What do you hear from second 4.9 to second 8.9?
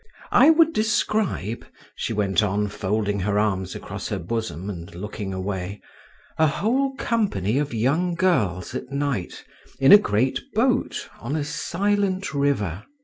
looking away, "a whole company of young girls at